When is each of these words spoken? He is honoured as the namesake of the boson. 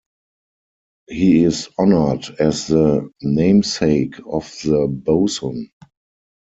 He 1.09 1.43
is 1.43 1.69
honoured 1.77 2.27
as 2.39 2.65
the 2.65 3.07
namesake 3.21 4.15
of 4.27 4.51
the 4.63 4.87
boson. 4.89 5.69